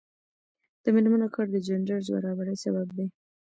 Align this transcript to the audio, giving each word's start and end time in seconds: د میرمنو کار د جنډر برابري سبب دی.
د 0.83 0.85
میرمنو 0.95 1.27
کار 1.35 1.47
د 1.51 1.57
جنډر 1.67 1.99
برابري 2.15 2.55
سبب 2.63 2.87
دی. 2.97 3.05